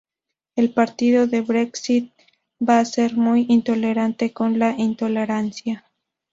El 0.55 0.73
Partido 0.73 1.27
del 1.27 1.43
Brexit 1.43 2.11
va 2.59 2.79
a 2.79 2.85
ser 2.85 3.13
muy 3.15 3.45
intolerante 3.49 4.33
con 4.33 4.57
la 4.57 4.71
intolerancia. 4.71 5.91